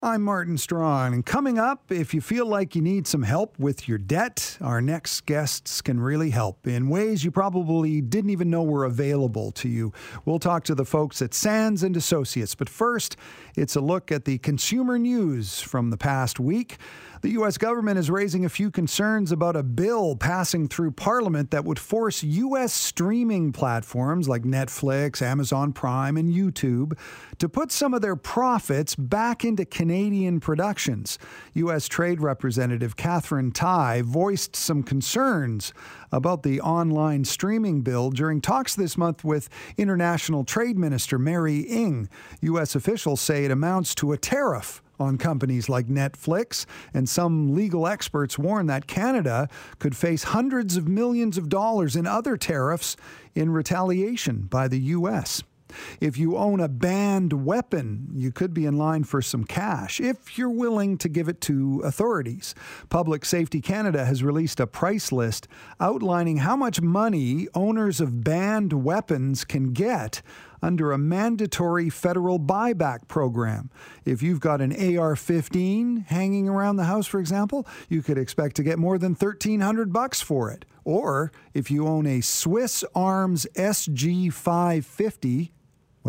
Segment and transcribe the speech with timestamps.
[0.00, 3.88] I'm Martin Strong, and coming up, if you feel like you need some help with
[3.88, 8.62] your debt, our next guests can really help in ways you probably didn't even know
[8.62, 9.92] were available to you.
[10.24, 13.16] We'll talk to the folks at Sands and Associates, but first,
[13.56, 16.76] it's a look at the consumer news from the past week.
[17.20, 17.58] The U.S.
[17.58, 22.22] government is raising a few concerns about a bill passing through Parliament that would force
[22.22, 22.72] U.S.
[22.72, 26.96] streaming platforms like Netflix, Amazon Prime, and YouTube
[27.38, 31.18] to put some of their profits back into Canadian productions.
[31.54, 31.88] U.S.
[31.88, 35.72] Trade Representative Katherine Tai voiced some concerns
[36.12, 42.08] about the online streaming bill during talks this month with International Trade Minister Mary Ng.
[42.42, 42.76] U.S.
[42.76, 48.38] officials say it amounts to a tariff on companies like Netflix, and some legal experts
[48.38, 49.48] warn that Canada
[49.78, 52.96] could face hundreds of millions of dollars in other tariffs
[53.34, 55.42] in retaliation by the U.S.
[56.00, 60.38] If you own a banned weapon, you could be in line for some cash if
[60.38, 62.54] you're willing to give it to authorities.
[62.88, 65.48] Public Safety Canada has released a price list
[65.80, 70.22] outlining how much money owners of banned weapons can get
[70.62, 73.70] under a mandatory federal buyback program.
[74.04, 78.56] If you've got an AR 15 hanging around the house, for example, you could expect
[78.56, 80.64] to get more than 1300 bucks for it.
[80.84, 85.52] Or if you own a Swiss Arms SG 550,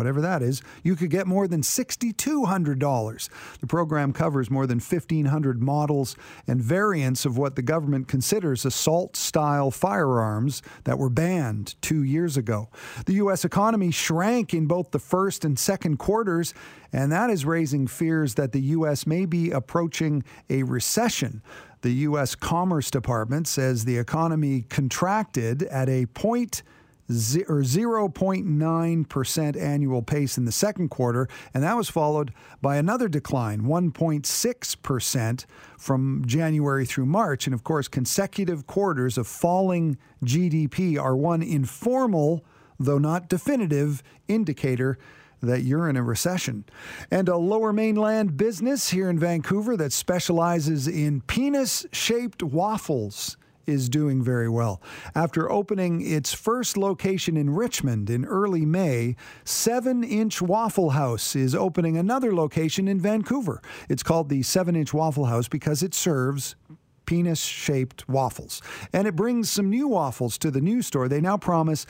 [0.00, 3.28] whatever that is, you could get more than $6,200.
[3.60, 9.14] The program covers more than 1,500 models and variants of what the government considers assault
[9.14, 12.70] style firearms that were banned two years ago.
[13.04, 13.44] The U.S.
[13.44, 16.54] economy shrank in both the first and second quarters,
[16.94, 19.06] and that is raising fears that the U.S.
[19.06, 21.42] may be approaching a recession.
[21.82, 22.34] The U.S.
[22.34, 26.62] Commerce Department says the economy contracted at a point
[27.48, 32.32] or 0.9% annual pace in the second quarter, and that was followed
[32.62, 35.44] by another decline, 1.6%
[35.78, 37.46] from January through March.
[37.46, 42.44] And of course, consecutive quarters of falling GDP are one informal,
[42.78, 44.98] though not definitive, indicator
[45.42, 46.64] that you're in a recession.
[47.10, 53.36] And a lower mainland business here in Vancouver that specializes in penis shaped waffles
[53.70, 54.82] is doing very well.
[55.14, 61.54] After opening its first location in Richmond in early May, 7 Inch Waffle House is
[61.54, 63.62] opening another location in Vancouver.
[63.88, 66.56] It's called the 7 Inch Waffle House because it serves
[67.10, 68.62] penis shaped waffles.
[68.92, 71.08] And it brings some new waffles to the new store.
[71.08, 71.84] They now promise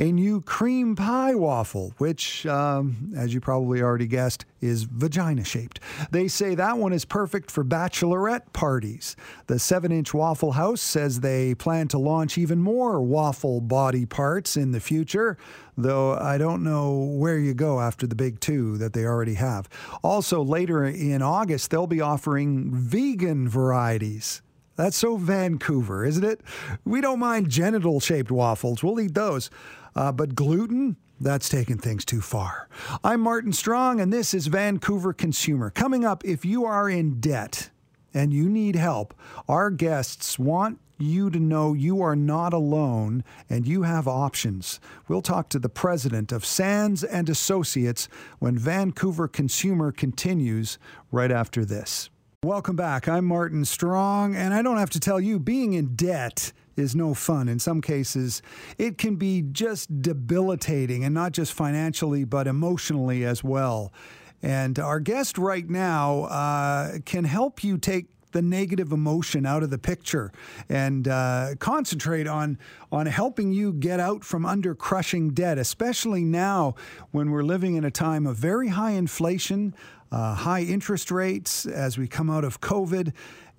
[0.00, 5.78] a new cream pie waffle, which, um, as you probably already guessed, is vagina shaped.
[6.10, 9.14] They say that one is perfect for bachelorette parties.
[9.46, 14.56] The 7 inch Waffle House says they plan to launch even more waffle body parts
[14.56, 15.36] in the future,
[15.76, 19.68] though I don't know where you go after the big two that they already have.
[20.02, 24.40] Also, later in August, they'll be offering vegan varieties.
[24.80, 26.40] That's so Vancouver, isn't it?
[26.86, 28.82] We don't mind genital shaped waffles.
[28.82, 29.50] We'll eat those.
[29.94, 32.66] Uh, but gluten, that's taking things too far.
[33.04, 35.68] I'm Martin Strong, and this is Vancouver Consumer.
[35.68, 37.68] Coming up, if you are in debt
[38.14, 39.12] and you need help,
[39.46, 44.80] our guests want you to know you are not alone and you have options.
[45.08, 48.08] We'll talk to the president of Sands and Associates
[48.38, 50.78] when Vancouver Consumer continues
[51.12, 52.08] right after this.
[52.42, 53.06] Welcome back.
[53.06, 57.12] I'm Martin Strong, and I don't have to tell you, being in debt is no
[57.12, 57.50] fun.
[57.50, 58.40] In some cases,
[58.78, 63.92] it can be just debilitating, and not just financially, but emotionally as well.
[64.40, 69.68] And our guest right now uh, can help you take the negative emotion out of
[69.68, 70.32] the picture
[70.68, 72.58] and uh, concentrate on
[72.92, 76.74] on helping you get out from under crushing debt, especially now
[77.10, 79.74] when we're living in a time of very high inflation,
[80.12, 83.12] uh, high interest rates as we come out of COVID.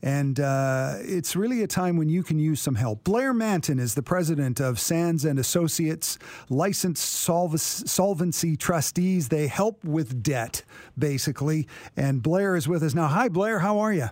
[0.03, 3.03] And uh, it's really a time when you can use some help.
[3.03, 6.17] Blair Manton is the president of Sands and Associates,
[6.49, 9.29] licensed solvency trustees.
[9.29, 10.63] They help with debt,
[10.97, 11.67] basically.
[11.95, 13.07] And Blair is with us now.
[13.07, 13.59] Hi, Blair.
[13.59, 14.09] How are you?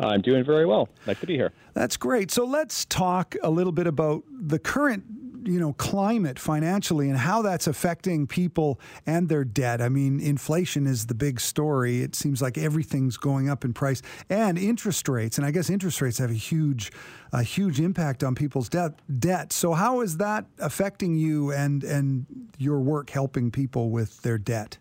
[0.00, 0.88] I'm doing very well.
[1.06, 1.52] Nice to be here.
[1.74, 2.30] That's great.
[2.30, 5.04] So let's talk a little bit about the current
[5.44, 9.80] you know climate financially and how that's affecting people and their debt.
[9.80, 12.02] I mean, inflation is the big story.
[12.02, 15.38] It seems like everything's going up in price, and interest rates.
[15.38, 16.92] And I guess interest rates have a huge,
[17.32, 18.92] a huge impact on people's debt.
[19.18, 19.52] Debt.
[19.52, 22.26] So how is that affecting you and and
[22.58, 24.78] your work helping people with their debt?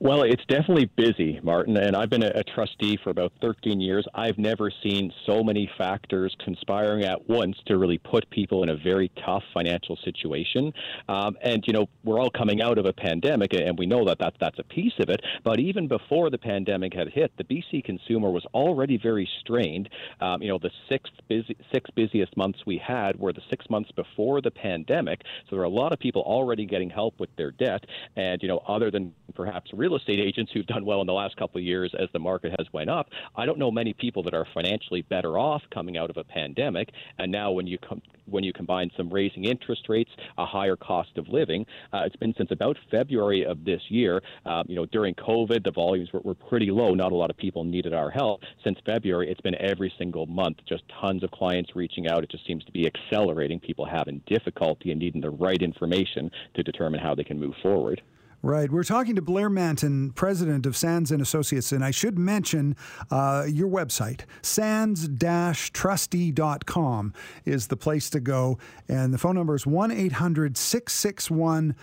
[0.00, 4.06] Well, it's definitely busy, Martin, and I've been a, a, trustee for about 13 years.
[4.14, 8.76] I've never seen so many factors conspiring at once to really put people in a
[8.76, 10.72] very tough financial situation.
[11.08, 14.20] Um, and, you know, we're all coming out of a pandemic, and we know that,
[14.20, 15.20] that that's a piece of it.
[15.42, 19.88] But even before the pandemic had hit, the BC consumer was already very strained.
[20.20, 23.90] Um, you know, the six, busy, six busiest months we had were the six months
[23.90, 25.22] before the pandemic.
[25.50, 27.84] So there are a lot of people already getting help with their debt.
[28.14, 31.36] And, you know, other than perhaps real estate agents who've done well in the last
[31.36, 33.08] couple of years as the market has went up.
[33.36, 36.90] I don't know many people that are financially better off coming out of a pandemic.
[37.18, 41.16] And now, when you come when you combine some raising interest rates, a higher cost
[41.16, 44.22] of living, uh, it's been since about February of this year.
[44.44, 46.94] Um, you know, during COVID, the volumes were, were pretty low.
[46.94, 48.42] Not a lot of people needed our help.
[48.64, 52.22] Since February, it's been every single month, just tons of clients reaching out.
[52.22, 53.60] It just seems to be accelerating.
[53.60, 58.02] People having difficulty and needing the right information to determine how they can move forward.
[58.40, 58.70] Right.
[58.70, 62.76] We're talking to Blair Manton, president of Sands and Associates, and I should mention
[63.10, 67.14] uh, your website, sands-trustee.com
[67.44, 68.56] is the place to go,
[68.88, 71.74] and the phone number is 1-800-661-3030,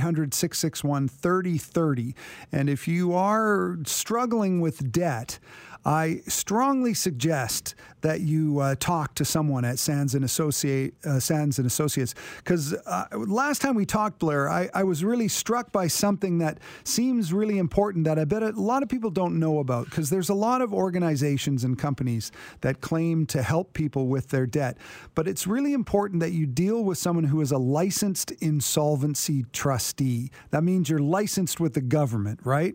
[0.00, 2.14] 1-800-661-3030.
[2.50, 5.38] And if you are struggling with debt,
[5.84, 11.58] I strongly suggest that you uh, talk to someone at Sands and Associate uh, Sands
[11.58, 15.86] and Associates because uh, last time we talked, Blair, I, I, was really struck by
[15.86, 19.86] something that seems really important that I bet a lot of people don't know about
[19.86, 22.30] because there's a lot of organizations and companies
[22.60, 24.76] that claim to help people with their debt,
[25.14, 30.30] but it's really important that you deal with someone who is a licensed insolvency trustee.
[30.50, 32.74] That means you're licensed with the government, right?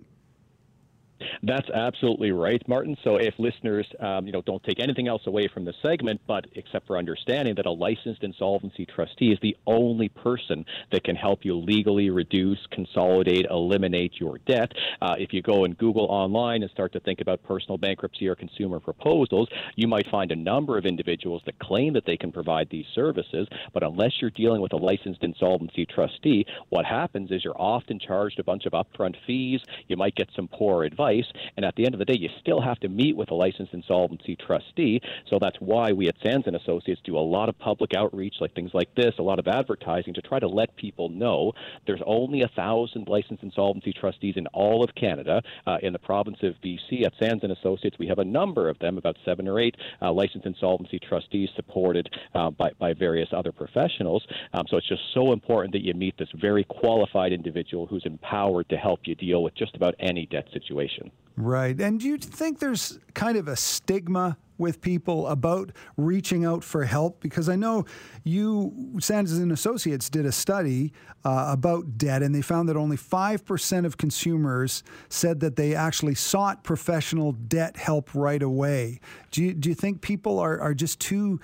[1.44, 2.98] That's absolutely right, Martin.
[3.04, 6.46] So if listeners, um, you know, don't take anything else away from the segment, but
[6.54, 11.46] except for understanding that a licensed insolvency trustee is the only person that can help
[11.46, 14.74] you legally reduce, consolidate, eliminate your debt.
[15.02, 18.36] Uh, if you go and Google online and start to think about personal bankruptcy or
[18.36, 22.70] consumer proposals, you might find a number of individuals that claim that they can provide
[22.70, 27.60] these services, but unless you're dealing with a licensed insolvency trustee, what happens is you're
[27.62, 29.62] often charged a bunch of upfront fees.
[29.88, 31.32] You might get some poor advice advice.
[31.58, 33.74] And at the end of the day, you still have to meet with a licensed
[33.74, 35.02] insolvency trustee.
[35.30, 38.54] So that's why we at Sands and Associates do a lot of public outreach, like
[38.54, 41.54] things like this, a lot of advertising to try to let people know
[41.88, 45.42] there's only a thousand licensed insolvency trustees in all of Canada.
[45.68, 48.78] Uh, in the province of BC, at Sands and Associates, we have a number of
[48.80, 53.52] them, about seven or eight uh, licensed insolvency trustees supported uh, by, by various other
[53.52, 54.26] professionals.
[54.54, 58.70] Um, so it's just so important that you meet this very qualified individual who's empowered
[58.70, 61.12] to help you deal with just about any debt situation situation.
[61.38, 61.80] Right.
[61.80, 66.86] And do you think there's kind of a stigma with people about reaching out for
[66.86, 67.20] help?
[67.20, 67.84] Because I know
[68.24, 70.94] you, Sands and Associates, did a study
[71.26, 76.16] uh, about debt, and they found that only 5% of consumers said that they actually
[76.16, 79.02] sought professional debt help right away.
[79.32, 81.42] Do you, do you think people are, are just too,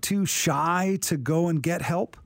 [0.00, 2.16] too shy to go and get help?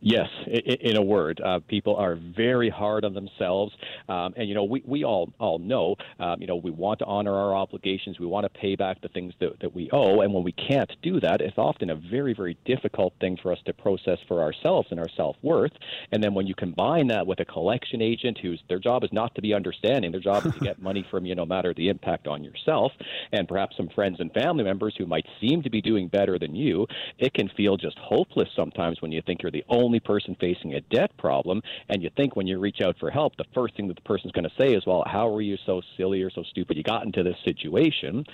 [0.00, 3.72] Yes, in a word, uh, people are very hard on themselves,
[4.10, 7.06] um, and you know we, we all all know um, you know we want to
[7.06, 10.34] honor our obligations, we want to pay back the things that, that we owe, and
[10.34, 13.72] when we can't do that, it's often a very very difficult thing for us to
[13.72, 15.72] process for ourselves and our self worth.
[16.12, 19.34] And then when you combine that with a collection agent whose their job is not
[19.36, 22.26] to be understanding, their job is to get money from you, no matter the impact
[22.26, 22.92] on yourself,
[23.32, 26.54] and perhaps some friends and family members who might seem to be doing better than
[26.54, 26.86] you,
[27.18, 30.74] it can feel just hopeless sometimes when you think you're the only only person facing
[30.74, 31.62] a debt problem.
[31.88, 34.32] And you think when you reach out for help, the first thing that the person's
[34.32, 37.04] going to say is, well, how are you so silly or so stupid you got
[37.04, 38.24] into this situation?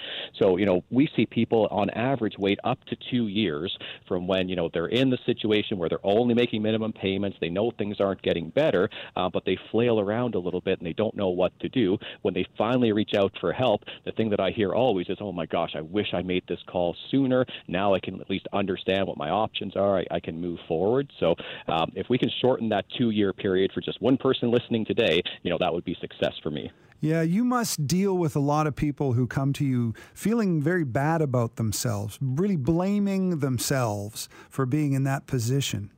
[0.41, 3.77] So, you know, we see people on average wait up to two years
[4.09, 7.51] from when, you know, they're in the situation where they're only making minimum payments, they
[7.51, 10.95] know things aren't getting better, uh, but they flail around a little bit and they
[10.95, 11.99] don't know what to do.
[12.23, 15.33] When they finally reach out for help, the thing that I hear always is, oh
[15.33, 17.45] my gosh, I wish I made this call sooner.
[17.69, 19.99] Now I can at least understand what my options are.
[19.99, 21.13] I, I can move forward.
[21.21, 21.35] So
[21.69, 25.23] um, if we can shorten that two year period for just one person listening today,
[25.43, 26.71] you know, that would be success for me.
[27.01, 30.85] Yeah, you must deal with a lot of people who come to you feeling very
[30.85, 35.91] bad about themselves, really blaming themselves for being in that position.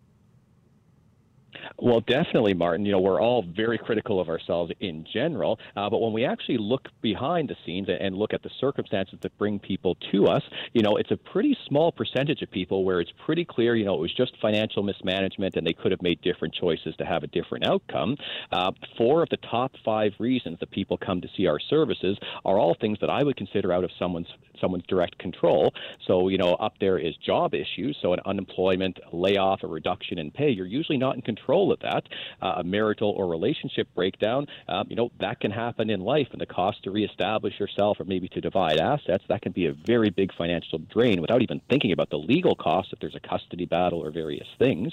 [1.79, 2.87] Well, definitely, Martin.
[2.87, 6.59] You know, we're all very critical of ourselves in general, uh, but when we actually
[6.59, 10.43] look behind the scenes and look at the circumstances that bring people to us,
[10.73, 13.95] you know, it's a pretty small percentage of people where it's pretty clear, you know,
[13.95, 17.27] it was just financial mismanagement and they could have made different choices to have a
[17.29, 18.17] different outcome.
[18.53, 22.59] Uh, four of the top five reasons that people come to see our services are
[22.59, 24.29] all things that I would consider out of someone's
[24.65, 25.75] someone's direct control.
[26.07, 30.31] So, you know, up there is job issues, so an unemployment, layoff, a reduction in
[30.31, 30.51] pay.
[30.51, 32.05] You're usually not in control of that.
[32.41, 36.41] Uh, a marital or relationship breakdown, um, you know, that can happen in life, and
[36.41, 40.11] the cost to reestablish yourself or maybe to divide assets, that can be a very
[40.11, 44.03] big financial drain without even thinking about the legal costs if there's a custody battle
[44.03, 44.93] or various things.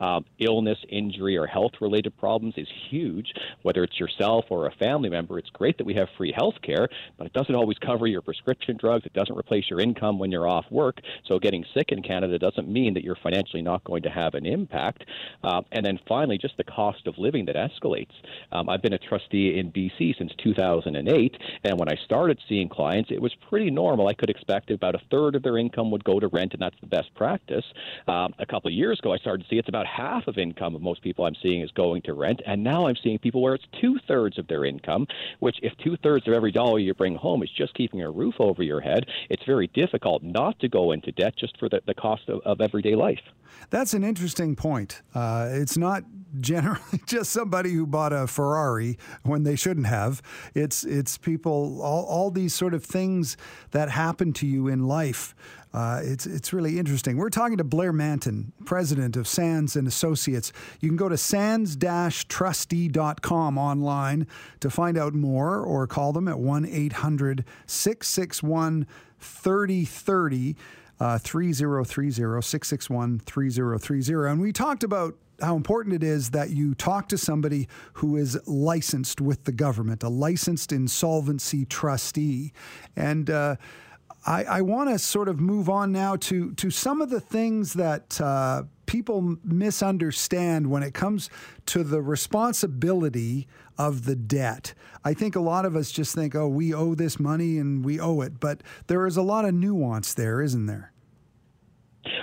[0.00, 3.32] Um, illness, injury, or health related problems is huge.
[3.62, 6.88] Whether it's yourself or a family member, it's great that we have free health care,
[7.16, 9.04] but it doesn't always cover your prescription drugs.
[9.08, 11.00] It doesn't replace your income when you're off work.
[11.26, 14.44] So getting sick in Canada doesn't mean that you're financially not going to have an
[14.44, 15.04] impact.
[15.42, 18.12] Uh, and then finally, just the cost of living that escalates.
[18.52, 23.10] Um, I've been a trustee in BC since 2008, and when I started seeing clients,
[23.10, 24.08] it was pretty normal.
[24.08, 26.78] I could expect about a third of their income would go to rent, and that's
[26.80, 27.64] the best practice.
[28.06, 30.74] Um, a couple of years ago, I started to see it's about half of income
[30.74, 33.54] of most people I'm seeing is going to rent, and now I'm seeing people where
[33.54, 35.06] it's two thirds of their income,
[35.38, 38.34] which if two thirds of every dollar you bring home is just keeping a roof
[38.38, 38.87] over your head,
[39.30, 42.60] it's very difficult not to go into debt just for the, the cost of, of
[42.60, 43.20] everyday life.
[43.70, 45.02] That's an interesting point.
[45.14, 46.04] Uh, it's not
[46.40, 50.22] generally just somebody who bought a Ferrari when they shouldn't have.
[50.54, 53.36] It's it's people all, all these sort of things
[53.70, 55.34] that happen to you in life.
[55.72, 57.16] Uh, it's it's really interesting.
[57.16, 60.52] We're talking to Blair Manton, president of Sands and Associates.
[60.80, 64.26] You can go to sands-trustee.com online
[64.60, 68.86] to find out more, or call them at one 800 661
[69.20, 70.56] 3030
[71.00, 74.30] uh, 3030 661 3030.
[74.30, 78.38] And we talked about how important it is that you talk to somebody who is
[78.46, 82.52] licensed with the government, a licensed insolvency trustee.
[82.96, 83.56] And uh,
[84.26, 87.74] I, I want to sort of move on now to, to some of the things
[87.74, 91.30] that uh, people misunderstand when it comes
[91.66, 93.46] to the responsibility
[93.76, 94.74] of the debt.
[95.04, 98.00] I think a lot of us just think, oh, we owe this money and we
[98.00, 98.40] owe it.
[98.40, 100.92] But there is a lot of nuance there, isn't there?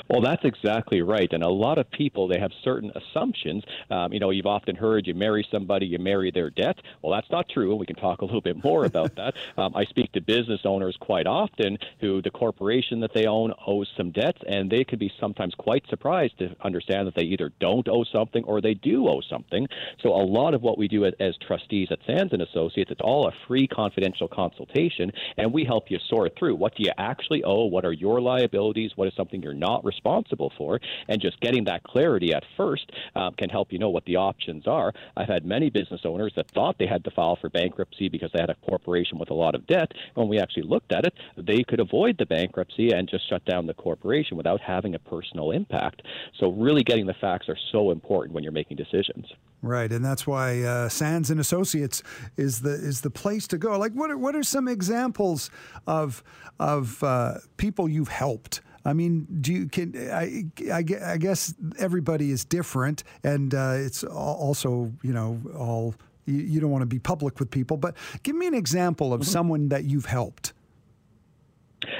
[0.10, 1.32] Well, that's exactly right.
[1.32, 3.64] And a lot of people, they have certain assumptions.
[3.90, 6.78] Um, you know, you've often heard you marry somebody, you marry their debt.
[7.02, 7.72] Well, that's not true.
[7.72, 9.36] And we can talk a little bit more about that.
[9.58, 13.90] Um, I speak to business owners quite often who the corporation that they own owes
[13.96, 17.88] some debts, and they could be sometimes quite surprised to understand that they either don't
[17.88, 19.68] owe something or they do owe something.
[20.02, 23.02] So a lot of what we do as, as trustees at Sands and Associates, it's
[23.02, 27.44] all a free confidential consultation, and we help you sort through what do you actually
[27.44, 31.66] owe, what are your liabilities, what is something you're not responsible for, and just getting
[31.66, 34.94] that clarity at first um, can help you know what the options are.
[35.18, 38.40] I've had many business owners that thought they had to file for bankruptcy because they
[38.40, 39.92] had a corporation with a lot of debt.
[40.14, 43.68] When we actually looked at it, they could avoid the bankruptcy and just shut down
[43.68, 46.04] the corporation without having a personal impact.
[46.40, 49.26] So, really getting the facts are so important when you're making decisions.
[49.62, 52.04] Right, and that's why uh, Sands and Associates
[52.38, 53.78] is the is the place to go.
[53.80, 55.50] Like, what are what are some examples
[55.88, 56.24] of
[56.60, 62.32] of uh, people you've helped I mean, do you can I, I, I guess everybody
[62.32, 67.00] is different, and uh, it's also you know all you, you don't want to be
[67.00, 67.78] public with people.
[67.78, 69.32] But give me an example of mm-hmm.
[69.32, 70.54] someone that you've helped.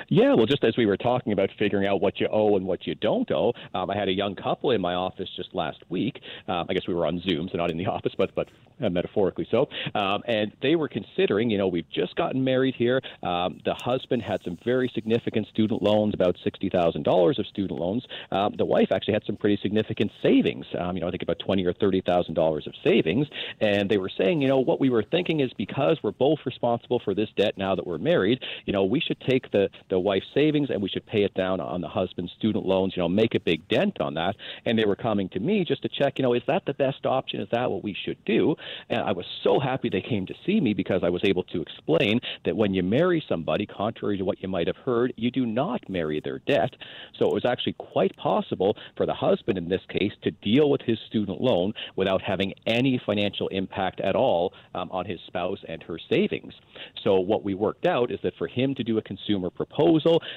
[0.08, 2.86] Yeah, well, just as we were talking about figuring out what you owe and what
[2.86, 6.20] you don't owe, um, I had a young couple in my office just last week.
[6.48, 8.48] Um, I guess we were on Zoom, so not in the office, but but
[8.84, 9.68] uh, metaphorically so.
[9.96, 13.02] Um, and they were considering, you know, we've just gotten married here.
[13.24, 17.80] Um, the husband had some very significant student loans, about sixty thousand dollars of student
[17.80, 18.06] loans.
[18.32, 20.66] Um, the wife actually had some pretty significant savings.
[20.78, 23.28] Um, you know, I think about twenty or thirty thousand dollars of savings.
[23.62, 27.02] And they were saying, you know, what we were thinking is because we're both responsible
[27.04, 30.28] for this debt now that we're married, you know, we should take the the wife's
[30.34, 33.36] savings and we should pay it down on the husband's student loans, you know, make
[33.36, 34.36] a big dent on that.
[34.66, 37.06] And they were coming to me just to check, you know, is that the best
[37.06, 37.42] option?
[37.42, 38.56] Is that what we should do?
[38.90, 41.62] And I was so happy they came to see me because I was able to
[41.62, 45.46] explain that when you marry somebody, contrary to what you might have heard, you do
[45.46, 46.76] not marry their debt.
[47.18, 50.82] So it was actually quite possible for the husband in this case to deal with
[50.82, 55.82] his student loan without having any financial impact at all um, on his spouse and
[55.84, 56.54] her savings.
[57.04, 59.85] So what we worked out is that for him to do a consumer proposal,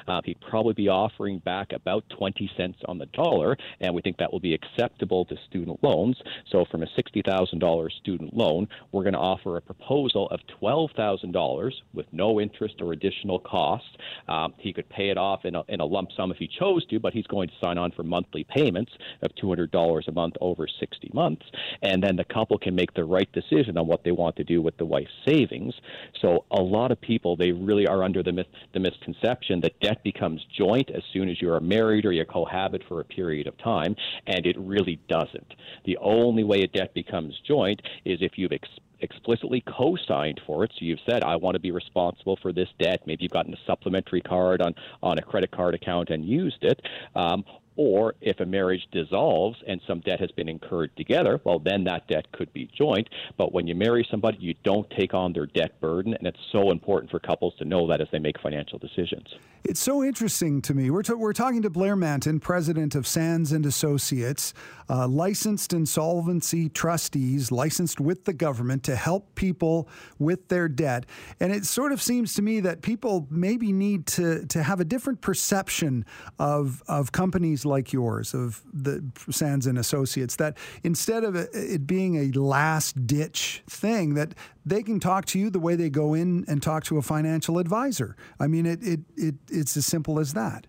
[0.06, 4.18] uh, he'd probably be offering back about 20 cents on the dollar, and we think
[4.18, 6.16] that will be acceptable to student loans.
[6.50, 12.06] So from a $60,000 student loan, we're going to offer a proposal of $12,000 with
[12.12, 13.88] no interest or additional costs.
[14.28, 16.86] Um, he could pay it off in a, in a lump sum if he chose
[16.86, 20.66] to, but he's going to sign on for monthly payments of $200 a month over
[20.68, 21.46] 60 months.
[21.82, 24.60] And then the couple can make the right decision on what they want to do
[24.62, 25.74] with the wife's savings.
[26.20, 30.02] So a lot of people, they really are under the, myth, the misconception that debt
[30.02, 33.56] becomes joint as soon as you are married or you cohabit for a period of
[33.58, 35.54] time, and it really doesn't.
[35.84, 38.68] The only way a debt becomes joint is if you've ex-
[39.00, 40.72] explicitly co-signed for it.
[40.74, 43.02] So you've said, I want to be responsible for this debt.
[43.06, 46.80] Maybe you've gotten a supplementary card on, on a credit card account and used it.
[47.14, 47.44] Um,
[47.78, 52.08] or if a marriage dissolves and some debt has been incurred together, well, then that
[52.08, 53.08] debt could be joint.
[53.36, 56.72] But when you marry somebody, you don't take on their debt burden, and it's so
[56.72, 59.28] important for couples to know that as they make financial decisions.
[59.64, 60.90] It's so interesting to me.
[60.90, 64.54] We're, we're talking to Blair Manton, president of Sands and Associates,
[64.88, 71.06] uh, licensed insolvency trustees, licensed with the government to help people with their debt.
[71.38, 74.84] And it sort of seems to me that people maybe need to, to have a
[74.84, 76.04] different perception
[76.38, 81.86] of, of companies like yours, of the Sands and Associates, that instead of uh, it
[81.86, 84.34] being a last ditch thing, that
[84.66, 87.58] they can talk to you the way they go in and talk to a financial
[87.58, 88.16] advisor.
[88.40, 90.66] I mean, it, it, it it's as simple as that.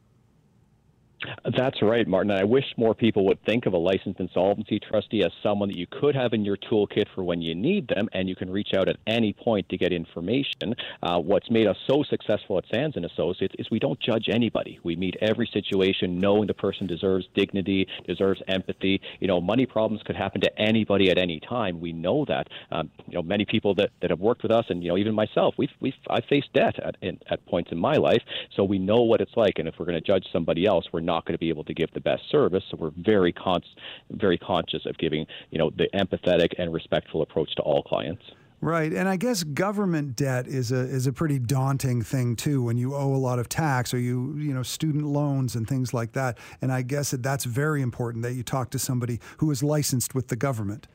[1.57, 2.31] That's right, Martin.
[2.31, 5.88] I wish more people would think of a licensed insolvency trustee as someone that you
[5.88, 8.88] could have in your toolkit for when you need them, and you can reach out
[8.88, 10.75] at any point to get information.
[11.03, 14.79] Uh, what's made us so successful at Sands and Associates is we don't judge anybody.
[14.83, 19.01] We meet every situation knowing the person deserves dignity, deserves empathy.
[19.19, 21.81] You know, money problems could happen to anybody at any time.
[21.81, 22.47] We know that.
[22.71, 25.13] Um, you know, many people that, that have worked with us, and you know, even
[25.13, 28.21] myself, we've we've I faced debt at in, at points in my life,
[28.55, 29.59] so we know what it's like.
[29.59, 31.73] And if we're going to judge somebody else, we're not going to be able to
[31.73, 32.63] give the best service.
[32.69, 33.63] So we're very con-
[34.11, 38.23] very conscious of giving you know the empathetic and respectful approach to all clients.
[38.61, 42.61] Right, and I guess government debt is a is a pretty daunting thing too.
[42.61, 45.93] When you owe a lot of tax or you you know student loans and things
[45.93, 49.49] like that, and I guess that that's very important that you talk to somebody who
[49.49, 50.87] is licensed with the government.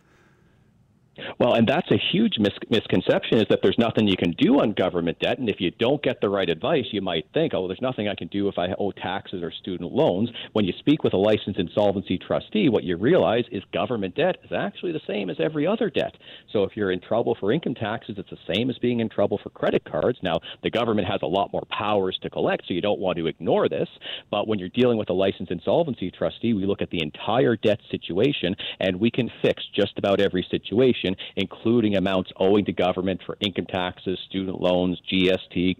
[1.39, 4.73] Well, and that's a huge mis- misconception is that there's nothing you can do on
[4.73, 5.39] government debt.
[5.39, 8.09] And if you don't get the right advice, you might think, oh, well, there's nothing
[8.09, 10.31] I can do if I owe taxes or student loans.
[10.53, 14.53] When you speak with a licensed insolvency trustee, what you realize is government debt is
[14.53, 16.15] actually the same as every other debt.
[16.53, 19.39] So if you're in trouble for income taxes, it's the same as being in trouble
[19.43, 20.19] for credit cards.
[20.23, 23.27] Now, the government has a lot more powers to collect, so you don't want to
[23.27, 23.89] ignore this.
[24.31, 27.81] But when you're dealing with a licensed insolvency trustee, we look at the entire debt
[27.91, 31.04] situation and we can fix just about every situation
[31.37, 35.77] including amounts owing to government for income taxes, student loans, GST,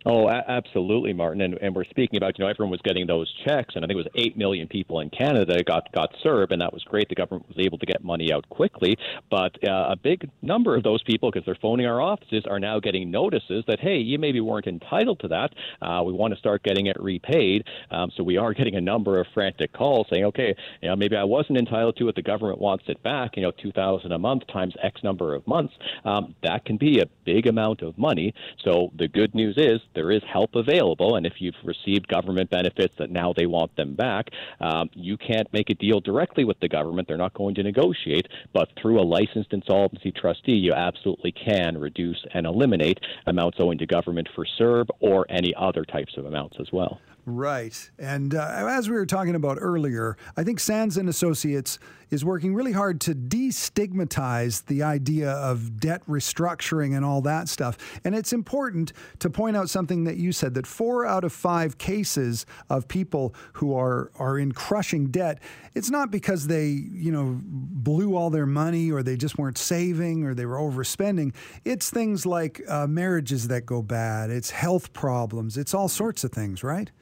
[0.09, 1.41] Oh, a- absolutely, Martin.
[1.43, 3.99] And, and we're speaking about, you know, everyone was getting those checks, and I think
[3.99, 7.09] it was 8 million people in Canada got, got served, and that was great.
[7.09, 8.97] The government was able to get money out quickly.
[9.33, 12.79] But uh, a big number of those people, because they're phoning our offices, are now
[12.79, 15.53] getting notices that, hey, you maybe weren't entitled to that.
[15.83, 17.65] Uh, we want to start getting it repaid.
[17.91, 21.17] Um, so we are getting a number of frantic calls saying, okay, you know, maybe
[21.17, 22.15] I wasn't entitled to it.
[22.15, 25.75] The government wants it back, you know, 2000 a month times X number of months.
[26.05, 28.35] Um, that can be a big amount of money.
[28.65, 32.95] So the good news is there is help available, and if you've received government benefits
[32.99, 34.29] that now they want them back,
[34.61, 37.09] um, you can't make a deal directly with the government.
[37.09, 42.25] They're not going to negotiate, but through a licensed insolvency trustee, you absolutely can reduce
[42.35, 46.69] and eliminate amounts owing to government for CERB or any other types of amounts as
[46.73, 47.01] well.
[47.29, 47.91] Right.
[47.99, 52.55] And uh, as we were talking about earlier, I think Sands and Associates is working
[52.55, 57.77] really hard to destigmatize the idea of debt restructuring and all that stuff.
[58.05, 61.79] And it's important to point out something that you said that 4 out of 5
[61.79, 65.43] cases of people who are are in crushing debt,
[65.75, 70.23] it's not because they, you know, blew all their money or they just weren't saving
[70.23, 71.35] or they were overspending.
[71.65, 76.31] It's things like uh, marriages that go bad, it's health problems, it's all sorts of
[76.31, 76.93] things, right?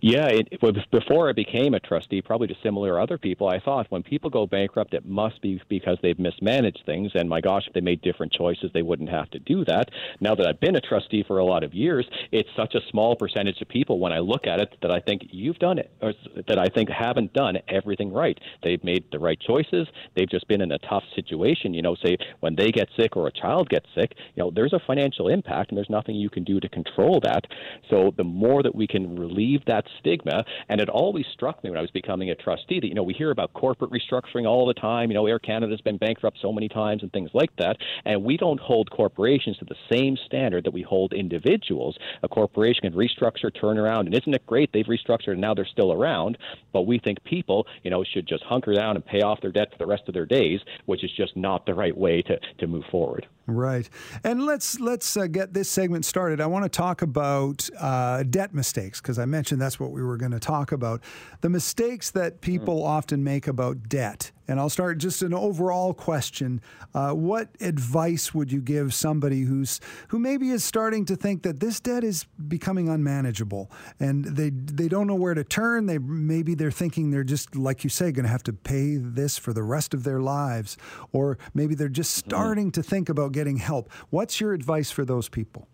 [0.00, 3.86] Yeah, it, it before I became a trustee, probably to similar other people, I thought
[3.90, 7.12] when people go bankrupt, it must be because they've mismanaged things.
[7.14, 9.90] And my gosh, if they made different choices, they wouldn't have to do that.
[10.20, 13.16] Now that I've been a trustee for a lot of years, it's such a small
[13.16, 16.12] percentage of people when I look at it that I think you've done it, or
[16.48, 18.38] that I think haven't done everything right.
[18.62, 19.88] They've made the right choices.
[20.14, 21.74] They've just been in a tough situation.
[21.74, 24.72] You know, say when they get sick or a child gets sick, you know, there's
[24.72, 27.46] a financial impact and there's nothing you can do to control that.
[27.88, 30.44] So the more that we can relieve that stigma.
[30.68, 33.14] And it always struck me when I was becoming a trustee that, you know, we
[33.14, 35.10] hear about corporate restructuring all the time.
[35.10, 37.76] You know, Air Canada's been bankrupt so many times and things like that.
[38.04, 41.96] And we don't hold corporations to the same standard that we hold individuals.
[42.22, 45.64] A corporation can restructure, turn around, and isn't it great they've restructured and now they're
[45.64, 46.36] still around?
[46.72, 49.68] But we think people, you know, should just hunker down and pay off their debt
[49.72, 52.66] for the rest of their days, which is just not the right way to, to
[52.66, 53.26] move forward.
[53.46, 53.88] Right,
[54.22, 56.40] and let's let's uh, get this segment started.
[56.40, 60.16] I want to talk about uh, debt mistakes because I mentioned that's what we were
[60.16, 61.02] going to talk about.
[61.40, 62.86] The mistakes that people mm.
[62.86, 66.60] often make about debt and I'll start just an overall question.
[66.92, 71.60] Uh, what advice would you give somebody who's who maybe is starting to think that
[71.60, 73.70] this debt is becoming unmanageable
[74.00, 75.86] and they they don't know where to turn?
[75.86, 79.38] They maybe they're thinking they're just like you say going to have to pay this
[79.38, 80.76] for the rest of their lives,
[81.12, 82.30] or maybe they're just mm-hmm.
[82.30, 82.82] starting mm-hmm.
[82.82, 83.88] to think about getting help.
[84.10, 85.68] What's your advice for those people?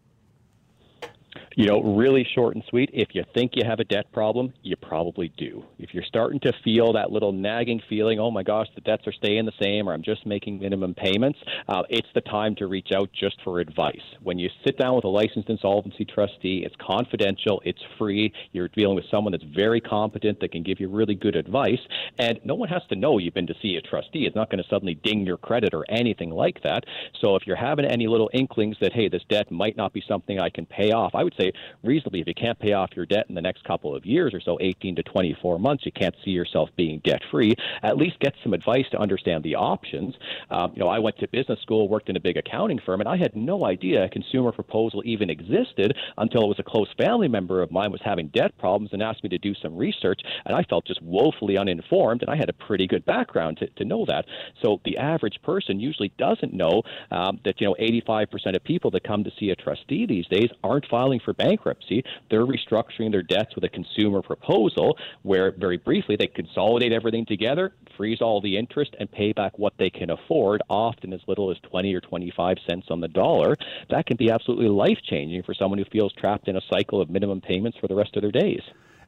[1.56, 2.90] You know, really short and sweet.
[2.92, 5.64] If you think you have a debt problem, you probably do.
[5.78, 9.12] If you're starting to feel that little nagging feeling, oh my gosh, the debts are
[9.12, 12.90] staying the same, or I'm just making minimum payments, uh, it's the time to reach
[12.94, 14.02] out just for advice.
[14.22, 18.34] When you sit down with a licensed insolvency trustee, it's confidential, it's free.
[18.52, 21.80] You're dealing with someone that's very competent that can give you really good advice,
[22.18, 24.26] and no one has to know you've been to see a trustee.
[24.26, 26.84] It's not going to suddenly ding your credit or anything like that.
[27.22, 30.38] So if you're having any little inklings that hey, this debt might not be something
[30.38, 31.45] I can pay off, I would say
[31.82, 34.40] reasonably, if you can't pay off your debt in the next couple of years or
[34.40, 37.54] so, 18 to 24 months, you can't see yourself being debt free.
[37.82, 40.14] At least get some advice to understand the options.
[40.50, 43.08] Um, you know, I went to business school, worked in a big accounting firm, and
[43.08, 47.28] I had no idea a consumer proposal even existed until it was a close family
[47.28, 50.54] member of mine was having debt problems and asked me to do some research, and
[50.54, 54.04] I felt just woefully uninformed, and I had a pretty good background to, to know
[54.06, 54.26] that.
[54.62, 59.04] So the average person usually doesn't know um, that you know 85% of people that
[59.04, 63.54] come to see a trustee these days aren't filing for bankruptcy, they're restructuring their debts
[63.54, 68.94] with a consumer proposal where, very briefly, they consolidate everything together, freeze all the interest,
[68.98, 72.86] and pay back what they can afford, often as little as 20 or 25 cents
[72.90, 73.56] on the dollar.
[73.90, 77.10] That can be absolutely life changing for someone who feels trapped in a cycle of
[77.10, 78.62] minimum payments for the rest of their days.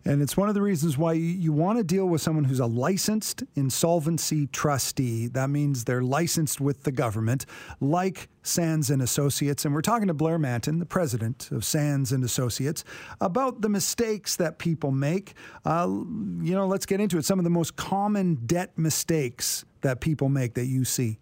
[0.09, 2.67] And it's one of the reasons why you, want to deal with someone who's a
[2.67, 5.27] licensed insolvency trustee.
[5.27, 7.45] That means they're licensed with the government,
[7.79, 9.67] like Sands and Associates.
[9.67, 12.85] And we're talking to Blair Manton, the president of Sands and Associates,
[13.21, 15.35] about the mistakes that people make.
[15.67, 17.27] Uh, you know, let's get into it.
[17.27, 21.19] Some of the most common debt mistakes that people make that you see.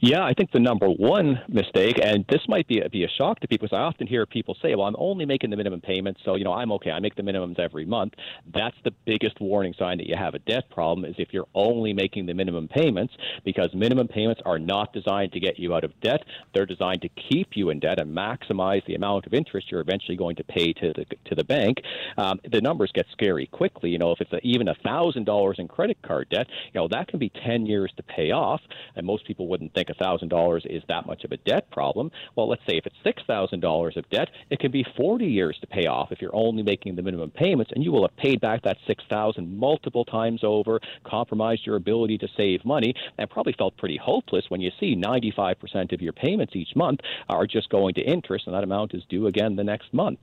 [0.00, 3.40] Yeah, I think the number one mistake, and this might be a, be a shock
[3.40, 6.20] to people, because I often hear people say, "Well, I'm only making the minimum payments,
[6.24, 6.90] so you know I'm okay.
[6.90, 8.14] I make the minimums every month."
[8.52, 11.92] That's the biggest warning sign that you have a debt problem is if you're only
[11.92, 15.98] making the minimum payments, because minimum payments are not designed to get you out of
[16.00, 16.22] debt.
[16.54, 20.16] They're designed to keep you in debt and maximize the amount of interest you're eventually
[20.16, 21.78] going to pay to the to the bank.
[22.16, 23.90] Um, the numbers get scary quickly.
[23.90, 26.88] You know, if it's a, even a thousand dollars in credit card debt, you know
[26.88, 28.60] that can be ten years to pay off,
[28.96, 32.10] and most people wouldn't think $1,000 is that much of a debt problem.
[32.36, 35.86] Well, let's say if it's $6,000 of debt, it can be 40 years to pay
[35.86, 38.78] off if you're only making the minimum payments, and you will have paid back that
[38.86, 44.44] 6000 multiple times over, compromised your ability to save money, and probably felt pretty hopeless
[44.48, 48.54] when you see 95% of your payments each month are just going to interest, and
[48.54, 50.20] that amount is due again the next month.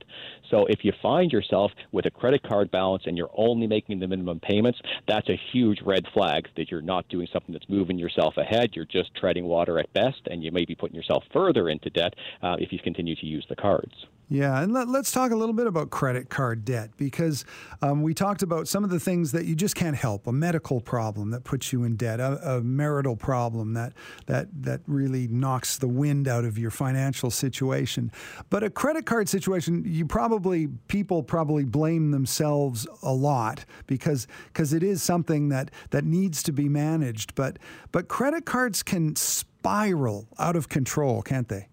[0.50, 4.08] So if you find yourself with a credit card balance and you're only making the
[4.08, 8.36] minimum payments, that's a huge red flag that you're not doing something that's moving yourself
[8.36, 8.70] ahead.
[8.74, 12.14] You're just treading water at best, and you may be putting yourself further into debt
[12.42, 14.06] uh, if you continue to use the cards.
[14.32, 17.44] Yeah, and let, us talk a little bit about credit card debt because
[17.82, 20.80] um, we talked about some of the things that you just can't help a medical
[20.80, 23.92] problem that puts you in debt, a, a, marital problem that,
[24.26, 28.12] that, that really knocks the wind out of your financial situation.
[28.50, 34.72] But a credit card situation, you probably, people probably blame themselves a lot because because
[34.72, 37.34] it is something that, that needs to be managed.
[37.34, 37.58] But,
[37.90, 41.66] but credit cards can spiral out of control, can't they?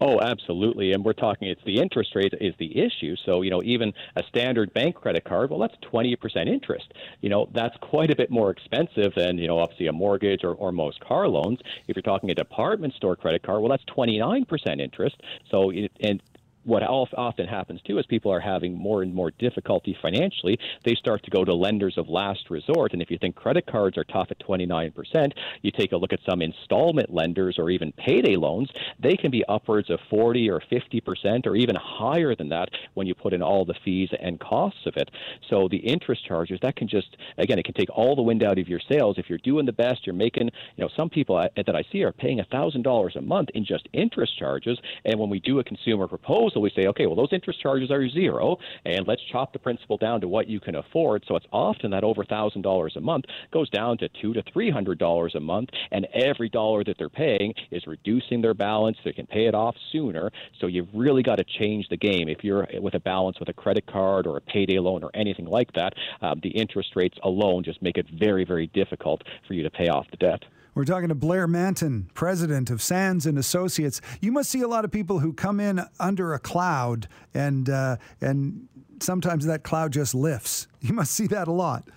[0.00, 0.92] Oh, absolutely.
[0.92, 3.16] And we're talking, it's the interest rate is the issue.
[3.24, 6.92] So, you know, even a standard bank credit card, well, that's 20% interest.
[7.20, 10.54] You know, that's quite a bit more expensive than, you know, obviously a mortgage or,
[10.54, 11.60] or most car loans.
[11.88, 15.16] If you're talking a department store credit card, well, that's 29% interest.
[15.50, 16.22] So, it, and
[16.64, 20.58] what often happens too is people are having more and more difficulty financially.
[20.84, 22.92] They start to go to lenders of last resort.
[22.92, 26.20] And if you think credit cards are tough at 29%, you take a look at
[26.28, 31.46] some installment lenders or even payday loans, they can be upwards of 40 or 50%
[31.46, 34.96] or even higher than that when you put in all the fees and costs of
[34.96, 35.10] it.
[35.48, 38.58] So the interest charges, that can just, again, it can take all the wind out
[38.58, 39.18] of your sails.
[39.18, 42.12] If you're doing the best, you're making, you know, some people that I see are
[42.12, 44.78] paying $1,000 a month in just interest charges.
[45.04, 47.90] And when we do a consumer proposal, proposal, we say, okay, well, those interest charges
[47.90, 51.24] are zero, and let's chop the principal down to what you can afford.
[51.26, 54.70] So it's often that over thousand dollars a month goes down to two to three
[54.70, 58.96] hundred dollars a month, and every dollar that they're paying is reducing their balance.
[59.04, 60.30] They can pay it off sooner.
[60.60, 62.28] So you've really got to change the game.
[62.28, 65.46] If you're with a balance with a credit card or a payday loan or anything
[65.46, 69.62] like that, um, the interest rates alone just make it very, very difficult for you
[69.62, 70.42] to pay off the debt.
[70.74, 74.00] We're talking to Blair Manton, president of Sands and Associates.
[74.20, 77.96] You must see a lot of people who come in under a cloud, and uh,
[78.20, 78.68] and
[79.00, 80.66] sometimes that cloud just lifts.
[80.80, 81.88] You must see that a lot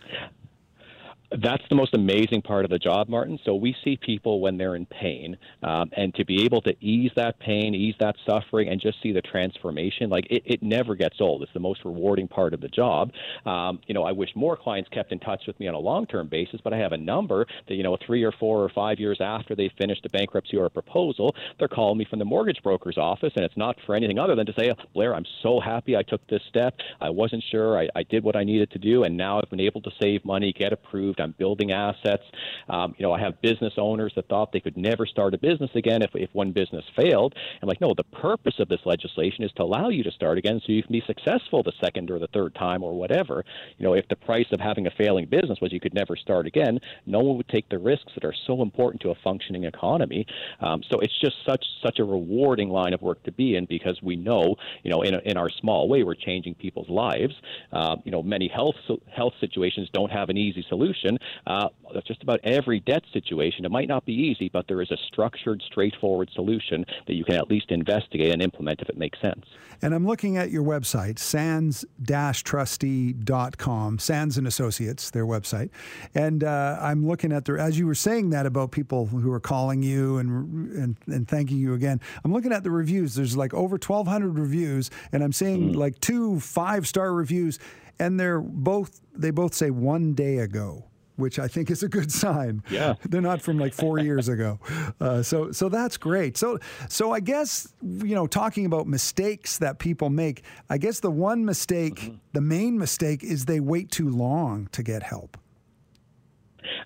[1.31, 3.37] that's the most amazing part of the job, Martin.
[3.43, 7.11] So we see people when they're in pain, um, and to be able to ease
[7.15, 11.19] that pain, ease that suffering, and just see the transformation, like it, it never gets
[11.19, 11.43] old.
[11.43, 13.11] It's the most rewarding part of the job.
[13.45, 16.27] Um, you know, I wish more clients kept in touch with me on a long-term
[16.27, 19.19] basis, but I have a number that you know, three or four or five years
[19.19, 22.97] after they finished a bankruptcy or a proposal, they're calling me from the mortgage broker's
[22.97, 26.03] office, and it's not for anything other than to say, Blair, I'm so happy I
[26.03, 26.75] took this step.
[27.01, 27.77] I wasn't sure.
[27.77, 30.23] I, I did what I needed to do, and now I've been able to save
[30.23, 32.23] money, get approved I'm building assets.
[32.69, 35.71] Um, you know, I have business owners that thought they could never start a business
[35.75, 37.33] again if, if one business failed.
[37.61, 40.61] I'm like, no, the purpose of this legislation is to allow you to start again
[40.65, 43.43] so you can be successful the second or the third time or whatever.
[43.77, 46.47] You know, if the price of having a failing business was you could never start
[46.47, 50.25] again, no one would take the risks that are so important to a functioning economy.
[50.59, 54.01] Um, so it's just such such a rewarding line of work to be in because
[54.01, 57.33] we know, you know, in, a, in our small way, we're changing people's lives.
[57.71, 58.75] Uh, you know, many health
[59.15, 61.19] health situations don't have an easy solution solution.
[61.45, 61.67] Uh,
[62.05, 65.63] just about every debt situation, it might not be easy, but there is a structured,
[65.65, 69.45] straightforward solution that you can at least investigate and implement if it makes sense.
[69.81, 75.69] And I'm looking at your website, sands-trustee.com, Sands and Associates, their website.
[76.13, 79.39] And uh, I'm looking at the, as you were saying that about people who are
[79.39, 83.13] calling you and, and, and thanking you again, I'm looking at the reviews.
[83.15, 85.75] There's like over 1,200 reviews, and I'm seeing mm.
[85.75, 87.59] like two five star reviews,
[87.99, 90.86] and they're both, they both say one day ago
[91.17, 92.63] which I think is a good sign.
[92.69, 94.59] Yeah, they're not from like four years ago,
[95.01, 96.37] uh, so so that's great.
[96.37, 101.11] So so I guess you know talking about mistakes that people make, I guess the
[101.11, 102.15] one mistake, mm-hmm.
[102.33, 105.37] the main mistake, is they wait too long to get help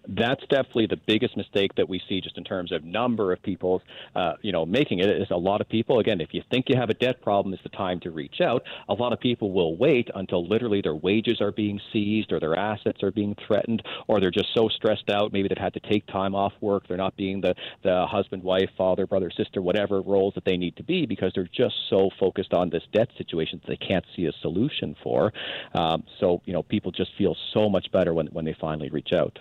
[0.08, 3.82] that's definitely the biggest mistake that we see just in terms of number of people,
[4.16, 5.10] uh, you know, making it.
[5.10, 7.64] Is a lot of people, again, if you think you have a debt problem, it's
[7.64, 8.64] the time to reach out.
[8.90, 12.56] A lot of people will wait until literally their wages are being seized or their
[12.56, 15.32] assets are being threatened or they're just so stressed out.
[15.34, 16.88] Maybe they've had to take time off work.
[16.88, 20.76] They're not being the, the husband, wife, father, brother, sister, whatever roles that they need
[20.78, 24.26] to be because they're just so focused on this debt situation that they can't see
[24.26, 25.34] a solution for.
[25.74, 29.14] Um, so, you know, people just feel so much better when, when they finally reach
[29.14, 29.40] out.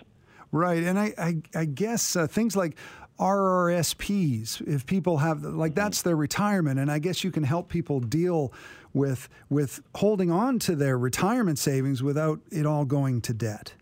[0.51, 2.75] Right, and I I, I guess uh, things like
[3.19, 7.99] RRSPs, if people have like that's their retirement, and I guess you can help people
[7.99, 8.51] deal
[8.93, 13.73] with with holding on to their retirement savings without it all going to debt.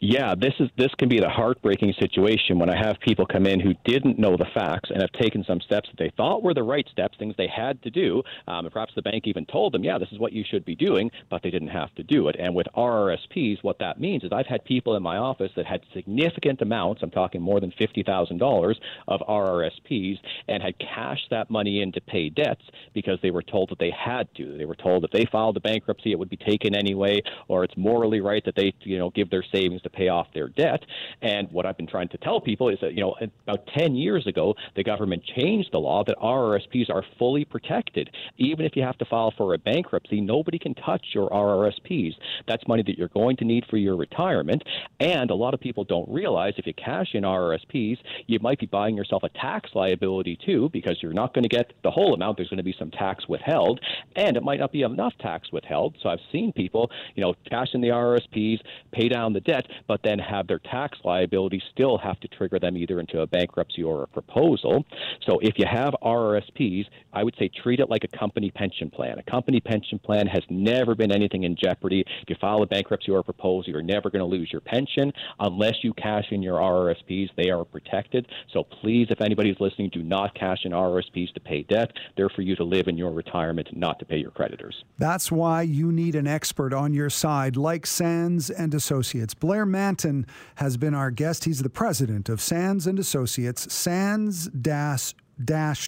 [0.00, 3.60] Yeah, this is this can be the heartbreaking situation when I have people come in
[3.60, 6.62] who didn't know the facts and have taken some steps that they thought were the
[6.62, 9.84] right steps, things they had to do, um, and perhaps the bank even told them,
[9.84, 12.36] yeah, this is what you should be doing, but they didn't have to do it.
[12.38, 15.82] And with RRSPs, what that means is I've had people in my office that had
[15.94, 20.18] significant amounts, I'm talking more than fifty thousand dollars of RRSPs,
[20.48, 22.62] and had cashed that money in to pay debts
[22.94, 24.56] because they were told that they had to.
[24.58, 27.76] They were told if they filed a bankruptcy, it would be taken anyway, or it's
[27.76, 30.84] morally right that they, you know, give their savings to pay off their debt.
[31.22, 34.26] And what I've been trying to tell people is that, you know, about 10 years
[34.26, 38.10] ago, the government changed the law that RRSPs are fully protected.
[38.36, 42.14] Even if you have to file for a bankruptcy, nobody can touch your RRSPs.
[42.46, 44.62] That's money that you're going to need for your retirement.
[45.00, 48.66] And a lot of people don't realize if you cash in RRSPs, you might be
[48.66, 52.36] buying yourself a tax liability too, because you're not going to get the whole amount.
[52.36, 53.80] There's going to be some tax withheld,
[54.16, 55.96] and it might not be enough tax withheld.
[56.02, 58.60] So I've seen people, you know, cash in the RRSPs,
[58.92, 62.76] pay down the debt, but then have their tax liability still have to trigger them
[62.76, 64.84] either into a bankruptcy or a proposal.
[65.26, 69.18] So if you have RRSPs, I would say treat it like a company pension plan.
[69.18, 72.04] A company pension plan has never been anything in jeopardy.
[72.22, 75.12] If you file a bankruptcy or a proposal, you're never going to lose your pension
[75.40, 77.30] unless you cash in your RRSPs.
[77.36, 78.26] They are protected.
[78.52, 81.92] So please, if anybody's listening, do not cash in RRSPs to pay debt.
[82.16, 84.84] They're for you to live in your retirement, not to pay your creditors.
[84.98, 89.34] That's why you need an expert on your side, like Sands and Associates.
[89.42, 90.24] Blair Mantin
[90.54, 91.46] has been our guest.
[91.46, 93.72] He's the president of Sands and Associates.
[93.72, 94.48] Sands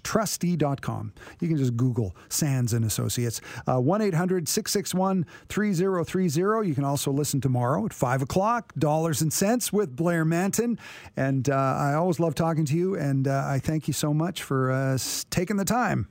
[0.03, 1.13] trustee.com.
[1.39, 3.41] You can just Google Sands and Associates.
[3.69, 6.69] Uh, 1 800 661 3030.
[6.69, 10.77] You can also listen tomorrow at 5 o'clock, Dollars and Cents with Blair Mantin.
[11.17, 14.43] And uh, I always love talking to you, and uh, I thank you so much
[14.43, 14.99] for uh,
[15.31, 16.09] taking the time.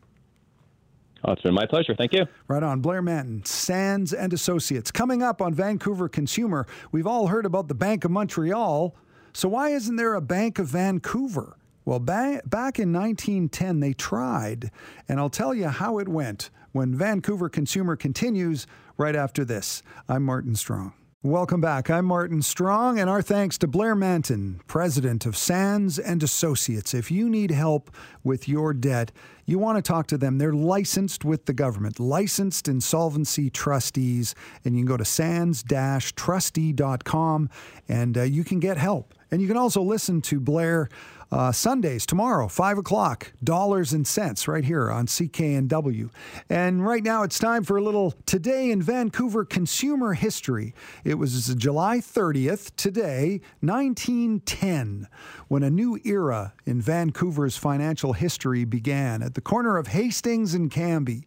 [1.25, 1.95] Oh, it's been my pleasure.
[1.95, 2.25] Thank you.
[2.47, 2.81] Right on.
[2.81, 4.91] Blair Mantin, Sands and Associates.
[4.91, 8.95] Coming up on Vancouver Consumer, we've all heard about the Bank of Montreal.
[9.31, 11.57] So why isn't there a Bank of Vancouver?
[11.85, 14.71] Well, ba- back in 1910, they tried,
[15.07, 19.81] and I'll tell you how it went when Vancouver Consumer continues right after this.
[20.07, 20.93] I'm Martin Strong.
[21.25, 21.89] Welcome back.
[21.89, 26.93] I'm Martin Strong, and our thanks to Blair Mantin, president of Sands and Associates.
[26.93, 29.13] If you need help with your debt,
[29.45, 30.37] you want to talk to them.
[30.37, 37.49] They're licensed with the government, licensed insolvency trustees, and you can go to sands-trustee.com
[37.87, 39.13] and uh, you can get help.
[39.31, 40.89] And you can also listen to Blair
[41.33, 46.11] uh, Sundays tomorrow, 5 o'clock, dollars and cents, right here on CKNW.
[46.47, 50.75] And right now it's time for a little Today in Vancouver consumer history.
[51.03, 55.07] It was July 30th, today, 1910,
[55.47, 60.69] when a new era in Vancouver's financial history began at the corner of Hastings and
[60.69, 61.25] Cambie.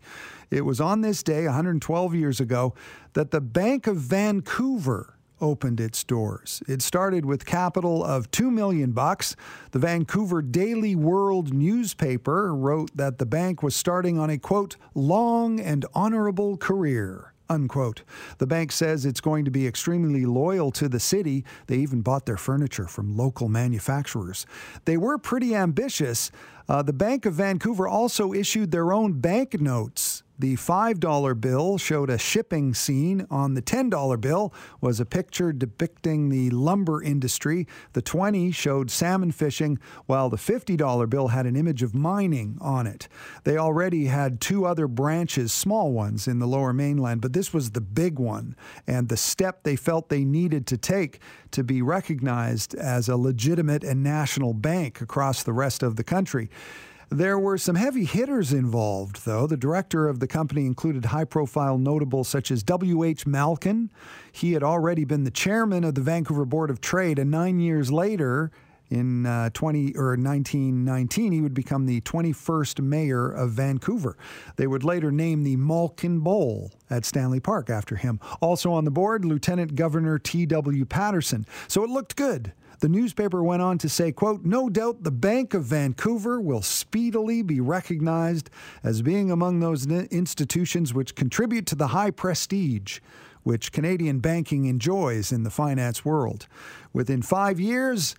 [0.53, 2.75] It was on this day, 112 years ago,
[3.15, 6.63] that the Bank of Vancouver opened its doors.
[6.67, 9.37] It started with capital of 2 million bucks.
[9.73, 15.61] The Vancouver Daily World newspaper wrote that the bank was starting on a quote long
[15.61, 17.33] and honorable career.
[17.49, 18.03] Unquote.
[18.39, 21.45] The bank says it's going to be extremely loyal to the city.
[21.69, 24.47] They even bought their furniture from local manufacturers.
[24.85, 26.33] They were pretty ambitious.
[26.69, 30.03] Uh, the Bank of Vancouver also issued their own banknotes
[30.39, 33.27] the $5 bill showed a shipping scene.
[33.31, 37.67] On the $10 bill was a picture depicting the lumber industry.
[37.93, 42.87] The 20 showed salmon fishing, while the $50 bill had an image of mining on
[42.87, 43.09] it.
[43.45, 47.71] They already had two other branches, small ones, in the lower mainland, but this was
[47.71, 51.21] the big one and the step they felt they needed to take
[51.51, 56.51] to be recognized as a legitimate and national bank across the rest of the country.
[57.09, 59.47] There were some heavy hitters involved, though.
[59.47, 63.27] The director of the company included high profile notables such as W.H.
[63.27, 63.91] Malkin.
[64.33, 67.93] He had already been the chairman of the Vancouver Board of Trade, and nine years
[67.93, 68.51] later,
[68.91, 74.17] in uh, 20 or 1919 he would become the 21st mayor of Vancouver.
[74.57, 78.21] They would later name the Malkin Bowl at Stanley Park after him.
[78.41, 80.85] Also on the board, Lieutenant Governor T.W.
[80.85, 81.47] Patterson.
[81.69, 82.53] So it looked good.
[82.81, 87.43] The newspaper went on to say, quote, No doubt the Bank of Vancouver will speedily
[87.43, 88.51] be recognized
[88.83, 93.01] as being among those institutions which contribute to the high prestige
[93.47, 96.49] which Canadian banking enjoys in the finance world.
[96.93, 98.17] Within five years,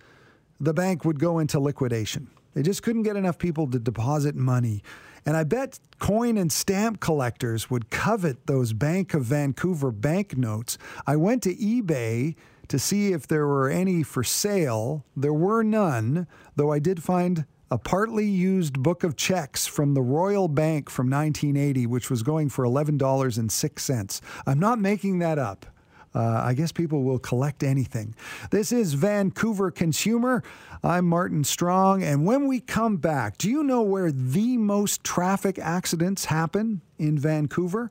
[0.58, 2.28] the bank would go into liquidation.
[2.54, 4.82] They just couldn't get enough people to deposit money.
[5.26, 10.78] And I bet coin and stamp collectors would covet those Bank of Vancouver banknotes.
[11.06, 12.34] I went to eBay
[12.68, 15.04] to see if there were any for sale.
[15.16, 16.26] There were none,
[16.56, 21.10] though I did find a partly used book of checks from the Royal Bank from
[21.10, 24.20] 1980, which was going for $11.06.
[24.46, 25.66] I'm not making that up.
[26.14, 28.14] Uh, I guess people will collect anything.
[28.50, 30.42] This is Vancouver Consumer.
[30.82, 32.02] I'm Martin Strong.
[32.02, 37.18] And when we come back, do you know where the most traffic accidents happen in
[37.18, 37.90] Vancouver?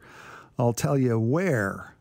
[0.58, 1.94] I'll tell you where